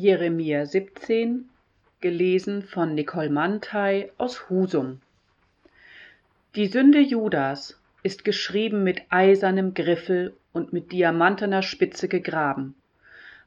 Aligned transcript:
Jeremia 0.00 0.64
17, 0.64 1.48
gelesen 2.00 2.62
von 2.62 2.94
Nicole 2.94 3.30
Mantei 3.30 4.12
aus 4.16 4.48
Husum. 4.48 5.00
Die 6.54 6.68
Sünde 6.68 7.00
Judas 7.00 7.80
ist 8.04 8.24
geschrieben 8.24 8.84
mit 8.84 9.02
eisernem 9.08 9.74
Griffel 9.74 10.36
und 10.52 10.72
mit 10.72 10.92
diamantener 10.92 11.62
Spitze 11.62 12.06
gegraben, 12.06 12.76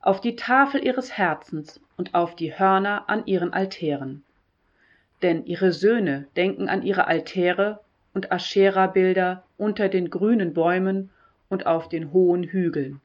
auf 0.02 0.20
die 0.20 0.36
Tafel 0.36 0.86
ihres 0.86 1.18
Herzens 1.18 1.80
und 1.96 2.16
auf 2.16 2.36
die 2.36 2.60
Hörner 2.60 3.06
an 3.08 3.26
ihren 3.28 3.54
Altären. 3.54 4.22
Denn 5.22 5.46
ihre 5.46 5.72
Söhne 5.72 6.28
denken 6.36 6.68
an 6.68 6.84
ihre 6.84 7.08
Altäre 7.08 7.80
und 8.14 8.34
Aschera-Bilder 8.34 9.46
unter 9.58 9.88
den 9.88 10.10
grünen 10.10 10.54
Bäumen 10.54 11.12
und 11.48 11.66
auf 11.66 11.88
den 11.88 12.12
hohen 12.12 12.44
Hügeln. 12.44 13.00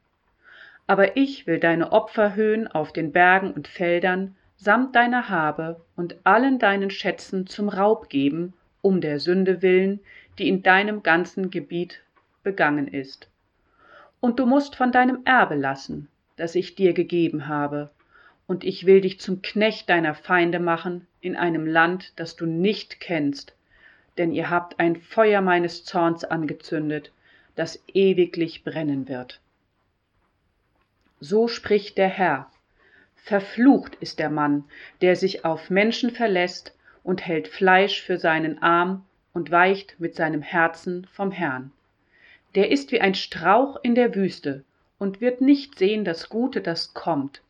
Aber 0.87 1.17
ich 1.17 1.45
will 1.45 1.59
deine 1.59 1.91
Opferhöhen 1.91 2.67
auf 2.67 2.93
den 2.93 3.11
Bergen 3.11 3.51
und 3.51 3.67
Feldern 3.67 4.35
samt 4.55 4.95
deiner 4.95 5.29
Habe 5.29 5.81
und 5.95 6.15
allen 6.23 6.59
deinen 6.59 6.89
Schätzen 6.89 7.45
zum 7.45 7.69
Raub 7.69 8.09
geben, 8.09 8.53
um 8.81 9.01
der 9.01 9.19
Sünde 9.19 9.61
willen, 9.61 9.99
die 10.39 10.47
in 10.47 10.63
deinem 10.63 11.03
ganzen 11.03 11.51
Gebiet 11.51 12.01
begangen 12.41 12.87
ist. 12.87 13.27
Und 14.19 14.39
du 14.39 14.45
musst 14.45 14.75
von 14.75 14.91
deinem 14.91 15.19
Erbe 15.25 15.55
lassen, 15.55 16.07
das 16.37 16.55
ich 16.55 16.75
dir 16.75 16.93
gegeben 16.93 17.47
habe, 17.47 17.89
und 18.47 18.63
ich 18.63 18.85
will 18.85 19.01
dich 19.01 19.19
zum 19.19 19.41
Knecht 19.41 19.89
deiner 19.89 20.15
Feinde 20.15 20.59
machen 20.59 21.05
in 21.19 21.35
einem 21.35 21.67
Land, 21.67 22.13
das 22.15 22.37
du 22.37 22.45
nicht 22.45 23.01
kennst, 23.01 23.53
denn 24.17 24.31
ihr 24.31 24.49
habt 24.49 24.79
ein 24.79 24.95
Feuer 24.95 25.41
meines 25.41 25.83
Zorns 25.83 26.23
angezündet, 26.23 27.11
das 27.55 27.83
ewiglich 27.93 28.63
brennen 28.63 29.09
wird. 29.09 29.41
So 31.19 31.47
spricht 31.47 31.97
der 31.97 32.09
Herr. 32.09 32.51
Verflucht 33.15 33.95
ist 33.95 34.19
der 34.19 34.29
Mann, 34.29 34.65
der 35.01 35.15
sich 35.15 35.45
auf 35.45 35.69
Menschen 35.69 36.11
verlässt 36.11 36.75
und 37.03 37.25
hält 37.25 37.47
Fleisch 37.47 38.01
für 38.01 38.17
seinen 38.17 38.61
Arm 38.61 39.03
und 39.33 39.49
weicht 39.49 39.99
mit 39.99 40.15
seinem 40.15 40.41
Herzen 40.41 41.07
vom 41.11 41.31
Herrn. 41.31 41.71
Der 42.53 42.69
ist 42.69 42.91
wie 42.91 43.01
ein 43.01 43.15
Strauch 43.15 43.79
in 43.81 43.95
der 43.95 44.13
Wüste 44.13 44.63
und 44.99 45.19
wird 45.19 45.41
nicht 45.41 45.77
sehen 45.79 46.05
das 46.05 46.29
Gute, 46.29 46.61
das 46.61 46.93
kommt, 46.93 47.41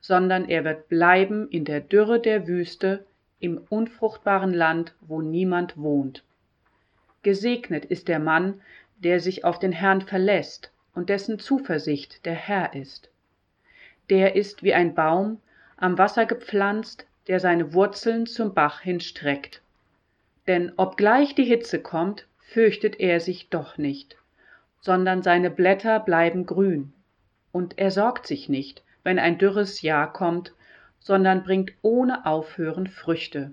sondern 0.00 0.48
er 0.48 0.64
wird 0.64 0.88
bleiben 0.88 1.48
in 1.48 1.64
der 1.64 1.80
Dürre 1.80 2.20
der 2.20 2.46
Wüste, 2.46 3.04
im 3.40 3.58
unfruchtbaren 3.68 4.52
Land, 4.52 4.94
wo 5.00 5.22
niemand 5.22 5.76
wohnt. 5.76 6.22
Gesegnet 7.22 7.84
ist 7.84 8.08
der 8.08 8.18
Mann, 8.18 8.60
der 8.98 9.20
sich 9.20 9.44
auf 9.44 9.58
den 9.58 9.72
Herrn 9.72 10.02
verlässt 10.02 10.70
und 10.94 11.10
dessen 11.10 11.38
Zuversicht 11.38 12.24
der 12.24 12.34
Herr 12.34 12.74
ist. 12.74 13.10
Der 14.10 14.36
ist 14.36 14.62
wie 14.62 14.74
ein 14.74 14.94
Baum, 14.94 15.40
am 15.76 15.98
Wasser 15.98 16.26
gepflanzt, 16.26 17.06
der 17.26 17.40
seine 17.40 17.74
Wurzeln 17.74 18.26
zum 18.26 18.54
Bach 18.54 18.80
hinstreckt. 18.80 19.62
Denn 20.46 20.72
obgleich 20.76 21.34
die 21.34 21.44
Hitze 21.44 21.80
kommt, 21.80 22.26
fürchtet 22.38 23.00
er 23.00 23.20
sich 23.20 23.48
doch 23.48 23.78
nicht, 23.78 24.16
sondern 24.80 25.22
seine 25.22 25.50
Blätter 25.50 25.98
bleiben 25.98 26.46
grün. 26.46 26.92
Und 27.50 27.78
er 27.78 27.90
sorgt 27.90 28.26
sich 28.26 28.48
nicht, 28.48 28.84
wenn 29.02 29.18
ein 29.18 29.38
dürres 29.38 29.82
Jahr 29.82 30.12
kommt, 30.12 30.52
sondern 31.00 31.42
bringt 31.42 31.72
ohne 31.82 32.26
Aufhören 32.26 32.86
Früchte. 32.86 33.52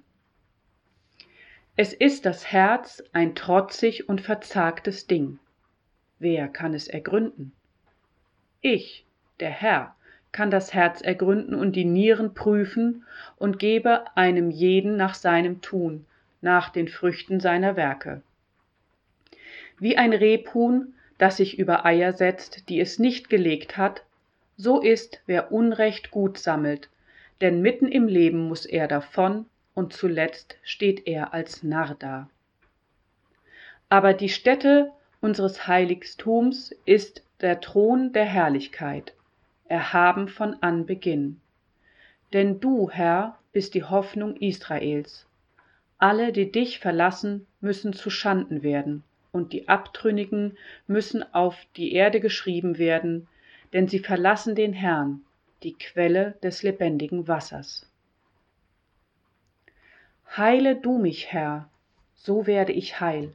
Es 1.76 1.94
ist 1.94 2.28
das 2.28 2.52
Herz 2.52 3.04
ein 3.14 3.34
trotzig 3.34 4.08
und 4.08 4.22
verzagtes 4.22 5.08
Ding. 5.08 5.40
Wer 6.20 6.48
kann 6.48 6.76
es 6.76 6.88
ergründen? 6.88 7.52
Ich, 8.62 9.06
der 9.40 9.50
Herr, 9.50 9.96
kann 10.34 10.52
das 10.52 10.74
Herz 10.74 11.00
ergründen 11.00 11.56
und 11.56 11.78
die 11.78 11.86
Nieren 11.86 12.34
prüfen 12.34 13.06
und 13.38 13.60
gebe 13.60 14.04
einem 14.18 14.52
jeden 14.52 14.98
nach 14.98 15.14
seinem 15.14 15.62
Tun, 15.62 16.06
nach 16.42 16.70
den 16.70 16.90
Früchten 16.90 17.40
seiner 17.40 17.78
Werke. 17.78 18.22
Wie 19.80 19.98
ein 19.98 20.12
Rebhuhn, 20.12 20.94
das 21.18 21.38
sich 21.38 21.58
über 21.58 21.86
Eier 21.86 22.12
setzt, 22.12 22.68
die 22.68 22.82
es 22.82 23.00
nicht 23.00 23.30
gelegt 23.30 23.78
hat, 23.78 24.04
so 24.58 24.82
ist, 24.82 25.22
wer 25.26 25.52
Unrecht 25.52 26.12
gut 26.12 26.38
sammelt, 26.38 26.90
denn 27.42 27.62
mitten 27.62 27.88
im 27.88 28.08
Leben 28.08 28.48
muss 28.48 28.66
er 28.66 28.88
davon, 28.88 29.46
und 29.76 29.94
zuletzt 29.94 30.58
steht 30.64 31.08
er 31.08 31.34
als 31.34 31.64
Narr 31.64 31.96
da. 31.98 32.30
Aber 33.90 34.14
die 34.14 34.30
Stätte 34.30 34.92
unseres 35.22 35.68
Heiligtums 35.68 36.76
ist 36.86 37.24
der 37.42 37.62
Thron 37.62 38.14
der 38.14 38.26
Herrlichkeit, 38.26 39.14
erhaben 39.74 40.28
von 40.28 40.56
Anbeginn. 40.62 41.42
Denn 42.32 42.60
du, 42.60 42.92
Herr, 42.92 43.40
bist 43.54 43.74
die 43.74 43.84
Hoffnung 43.84 44.36
Israels. 44.36 45.26
Alle, 45.98 46.32
die 46.32 46.52
dich 46.52 46.78
verlassen, 46.78 47.48
müssen 47.60 47.92
zu 47.92 48.12
Schanden 48.12 48.62
werden, 48.62 49.04
und 49.32 49.52
die 49.52 49.68
Abtrünnigen 49.68 50.60
müssen 50.86 51.24
auf 51.34 51.58
die 51.76 51.94
Erde 51.94 52.20
geschrieben 52.20 52.78
werden, 52.78 53.28
denn 53.74 53.88
sie 53.88 53.98
verlassen 53.98 54.54
den 54.54 54.74
Herrn, 54.74 55.26
die 55.64 55.74
Quelle 55.74 56.38
des 56.44 56.62
lebendigen 56.62 57.28
Wassers. 57.28 57.90
Heile 60.38 60.76
du 60.76 61.00
mich, 61.00 61.34
Herr, 61.34 61.68
so 62.14 62.46
werde 62.46 62.74
ich 62.74 63.00
heil. 63.00 63.34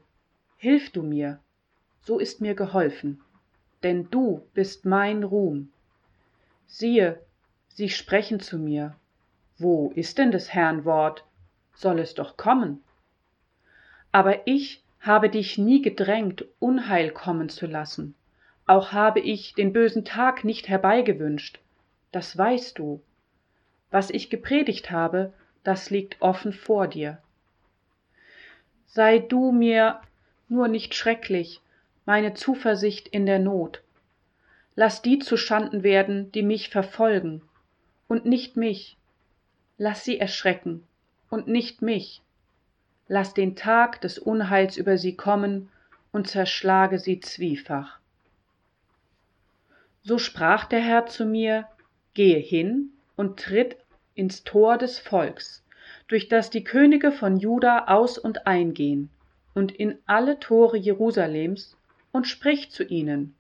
Hilf 0.57 0.93
du 0.93 1.03
mir, 1.03 1.41
so 2.03 2.21
ist 2.21 2.41
mir 2.41 2.55
geholfen, 2.55 3.21
denn 3.83 4.09
du 4.09 4.47
bist 4.55 4.85
mein 4.85 5.25
Ruhm. 5.25 5.73
Siehe, 6.71 7.21
sie 7.69 7.89
sprechen 7.89 8.41
zu 8.41 8.59
mir, 8.59 8.95
wo 9.57 9.91
ist 9.97 10.19
denn 10.19 10.31
des 10.31 10.53
Herrn 10.53 10.85
Wort? 10.85 11.25
Soll 11.75 11.99
es 11.99 12.15
doch 12.15 12.37
kommen. 12.37 12.85
Aber 14.13 14.47
ich 14.47 14.85
habe 15.01 15.31
dich 15.31 15.59
nie 15.59 15.81
gedrängt, 15.81 16.45
Unheil 16.61 17.11
kommen 17.11 17.49
zu 17.49 17.67
lassen, 17.67 18.15
auch 18.67 18.93
habe 18.93 19.21
ich 19.21 19.55
den 19.55 19.73
bösen 19.73 20.05
Tag 20.05 20.45
nicht 20.45 20.69
herbeigewünscht, 20.69 21.59
das 22.13 22.37
weißt 22.37 22.79
du. 22.79 23.01
Was 23.91 24.11
ich 24.11 24.29
gepredigt 24.29 24.91
habe, 24.91 25.33
das 25.65 25.89
liegt 25.89 26.21
offen 26.21 26.53
vor 26.53 26.87
dir. 26.87 27.19
Sei 28.87 29.19
du 29.19 29.53
mir 29.53 30.03
nur 30.49 30.69
nicht 30.69 30.95
schrecklich, 30.95 31.63
meine 32.05 32.35
Zuversicht 32.35 33.09
in 33.09 33.25
der 33.25 33.39
Not. 33.39 33.83
Lass 34.81 35.03
die 35.03 35.19
zuschanden 35.19 35.83
werden, 35.83 36.31
die 36.31 36.45
mich 36.45 36.69
verfolgen, 36.69 37.43
und 38.07 38.27
nicht 38.27 38.57
mich. 38.57 38.97
Lass 39.77 40.05
sie 40.05 40.21
erschrecken, 40.21 40.85
und 41.31 41.49
nicht 41.49 41.83
mich. 41.83 42.23
Lass 43.09 43.35
den 43.35 43.57
Tag 43.57 44.01
des 44.03 44.21
Unheils 44.21 44.77
über 44.77 44.97
sie 44.97 45.17
kommen 45.17 45.69
und 46.13 46.29
zerschlage 46.29 47.01
sie 47.01 47.19
zwiefach. 47.19 47.99
So 50.05 50.17
sprach 50.17 50.67
der 50.67 50.81
Herr 50.81 51.07
zu 51.07 51.27
mir, 51.27 51.67
gehe 52.15 52.39
hin 52.39 52.91
und 53.17 53.41
tritt 53.41 53.79
ins 54.15 54.45
Tor 54.45 54.79
des 54.79 55.01
Volks, 55.01 55.65
durch 56.07 56.29
das 56.29 56.51
die 56.51 56.63
Könige 56.63 57.11
von 57.11 57.37
Juda 57.37 57.87
aus 57.89 58.17
und 58.17 58.47
eingehen, 58.47 59.11
und 59.57 59.73
in 59.73 59.99
alle 60.07 60.39
Tore 60.39 60.77
Jerusalems 60.77 61.77
und 62.13 62.29
spricht 62.29 62.71
zu 62.71 62.85
ihnen. 62.85 63.35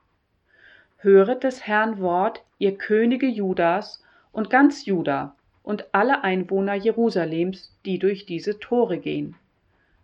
Höret 1.00 1.44
des 1.44 1.64
Herrn 1.64 2.00
Wort, 2.00 2.42
ihr 2.58 2.76
Könige 2.76 3.28
Judas 3.28 4.02
und 4.32 4.50
ganz 4.50 4.84
Juda 4.84 5.36
und 5.62 5.86
alle 5.92 6.24
Einwohner 6.24 6.74
Jerusalems, 6.74 7.72
die 7.84 8.00
durch 8.00 8.26
diese 8.26 8.58
Tore 8.58 8.98
gehen. 8.98 9.36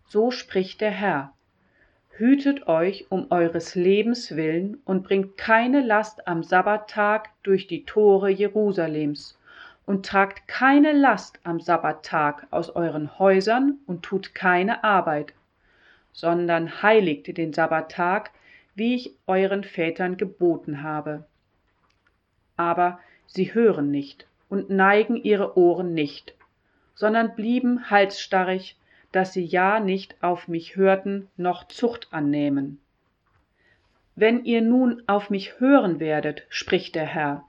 So 0.07 0.31
spricht 0.31 0.79
der 0.79 0.91
Herr. 0.91 1.33
Hütet 2.11 2.67
euch 2.67 3.07
um 3.09 3.29
eures 3.29 3.75
Lebens 3.75 4.37
willen 4.37 4.81
und 4.85 5.03
bringt 5.03 5.37
keine 5.37 5.81
Last 5.81 6.29
am 6.29 6.43
Sabbattag 6.43 7.29
durch 7.43 7.67
die 7.67 7.83
Tore 7.83 8.29
Jerusalems 8.29 9.37
und 9.85 10.05
tragt 10.05 10.47
keine 10.47 10.93
Last 10.93 11.39
am 11.43 11.59
Sabbattag 11.59 12.47
aus 12.51 12.69
euren 12.69 13.19
Häusern 13.19 13.79
und 13.85 14.03
tut 14.03 14.33
keine 14.33 14.85
Arbeit, 14.85 15.33
sondern 16.13 16.81
heiligt 16.81 17.35
den 17.35 17.51
Sabbattag, 17.51 18.31
wie 18.75 18.95
ich 18.95 19.15
euren 19.25 19.63
Vätern 19.63 20.17
geboten 20.17 20.83
habe. 20.83 21.25
Aber 22.57 22.99
sie 23.25 23.53
hören 23.53 23.89
nicht 23.89 24.27
und 24.49 24.69
neigen 24.69 25.15
ihre 25.15 25.57
Ohren 25.57 25.93
nicht, 25.93 26.35
sondern 26.93 27.35
blieben 27.35 27.89
halsstarrig, 27.89 28.77
dass 29.11 29.33
sie 29.33 29.45
ja 29.45 29.79
nicht 29.79 30.21
auf 30.21 30.47
mich 30.47 30.75
hörten 30.75 31.29
noch 31.37 31.67
Zucht 31.67 32.09
annehmen. 32.11 32.79
Wenn 34.15 34.45
ihr 34.45 34.61
nun 34.61 35.03
auf 35.07 35.29
mich 35.29 35.59
hören 35.59 35.99
werdet, 35.99 36.43
spricht 36.49 36.95
der 36.95 37.05
Herr, 37.05 37.43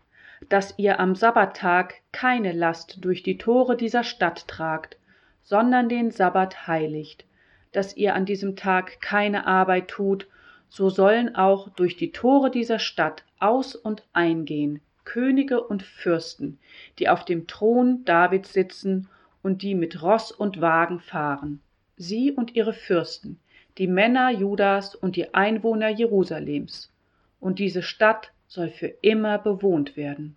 dass 0.49 0.79
ihr 0.79 1.01
am 1.01 1.15
Sabbattag 1.15 1.95
keine 2.13 2.53
Last 2.53 3.05
durch 3.05 3.23
die 3.23 3.39
Tore 3.39 3.77
dieser 3.77 4.05
Stadt 4.05 4.47
tragt, 4.49 4.97
sondern 5.43 5.89
den 5.89 6.11
Sabbat 6.11 6.67
heiligt, 6.67 7.25
dass 7.73 7.97
ihr 7.97 8.15
an 8.15 8.27
diesem 8.27 8.57
Tag 8.57 9.01
keine 9.01 9.47
Arbeit 9.47 9.89
tut 9.89 10.27
so 10.69 10.91
sollen 10.91 11.35
auch 11.35 11.69
durch 11.71 11.97
die 11.97 12.13
Tore 12.13 12.51
dieser 12.51 12.79
Stadt 12.79 13.25
aus 13.39 13.75
und 13.75 14.03
eingehen 14.13 14.81
Könige 15.05 15.63
und 15.63 15.83
Fürsten, 15.83 16.59
die 16.99 17.09
auf 17.09 17.25
dem 17.25 17.47
Thron 17.47 18.05
Davids 18.05 18.53
sitzen 18.53 19.09
und 19.43 19.63
die 19.63 19.75
mit 19.75 20.03
Ross 20.03 20.33
und 20.33 20.61
Wagen 20.61 21.01
fahren, 21.01 21.61
sie 21.97 22.33
und 22.33 22.57
ihre 22.57 22.73
Fürsten, 22.73 23.39
die 23.79 23.87
Männer 23.87 24.31
Judas 24.31 24.95
und 24.95 25.17
die 25.17 25.33
Einwohner 25.33 25.89
Jerusalems. 25.89 26.93
Und 27.41 27.59
diese 27.59 27.83
Stadt 27.83 28.33
soll 28.49 28.71
für 28.71 28.89
immer 29.03 29.39
bewohnt 29.39 29.97
werden. 29.97 30.37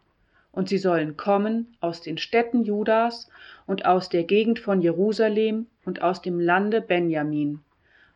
Und 0.52 0.70
sie 0.70 0.78
sollen 0.78 1.18
kommen 1.18 1.76
aus 1.80 2.02
den 2.02 2.18
Städten 2.18 2.64
Judas 2.64 3.30
und 3.66 3.86
aus 3.86 4.10
der 4.10 4.24
Gegend 4.24 4.60
von 4.60 4.82
Jerusalem 4.82 5.68
und 5.86 6.02
aus 6.02 6.22
dem 6.22 6.40
Lande 6.40 6.82
Benjamin, 6.82 7.62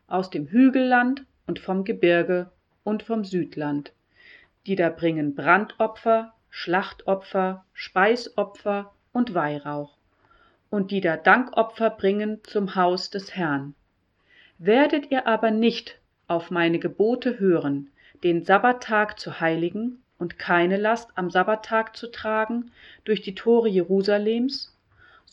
aus 0.08 0.30
dem 0.30 0.48
Hügelland 0.48 1.24
und 1.48 1.60
vom 1.60 1.84
Gebirge 1.84 2.52
und 2.84 3.04
vom 3.04 3.24
Südland, 3.24 3.94
die 4.66 4.76
da 4.76 4.90
bringen 4.90 5.36
Brandopfer, 5.36 6.34
Schlachtopfer, 6.50 7.66
Speisopfer 7.74 8.94
und 9.12 9.34
Weihrauch, 9.34 9.98
und 10.70 10.92
die 10.92 11.02
da 11.02 11.18
Dankopfer 11.18 11.90
bringen 11.90 12.40
zum 12.44 12.76
Haus 12.76 13.10
des 13.10 13.36
Herrn. 13.36 13.76
Werdet 14.58 15.12
ihr 15.12 15.28
aber 15.28 15.52
nicht 15.52 16.00
auf 16.28 16.52
meine 16.52 16.80
Gebote 16.80 17.40
hören, 17.40 17.90
den 18.24 18.44
Sabbattag 18.44 19.20
zu 19.20 19.42
heiligen 19.42 20.02
und 20.18 20.40
keine 20.40 20.78
Last 20.78 21.12
am 21.16 21.30
Sabbattag 21.30 21.98
zu 21.98 22.10
tragen 22.10 22.72
durch 23.04 23.22
die 23.22 23.36
Tore 23.36 23.68
Jerusalems, 23.68 24.73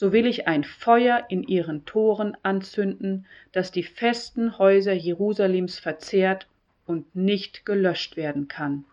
so 0.01 0.15
will 0.15 0.25
ich 0.25 0.49
ein 0.49 0.65
Feuer 0.65 1.27
in 1.29 1.43
ihren 1.43 1.85
Toren 1.85 2.35
anzünden, 2.43 3.27
das 3.53 3.71
die 3.71 3.83
festen 3.83 4.57
Häuser 4.57 4.95
Jerusalems 4.95 5.79
verzehrt 5.79 6.47
und 6.87 7.15
nicht 7.15 7.67
gelöscht 7.67 8.17
werden 8.17 8.49
kann. 8.49 8.87